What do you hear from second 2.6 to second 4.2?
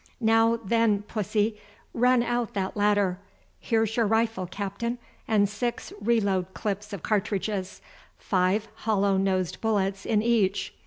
ladder. Here's your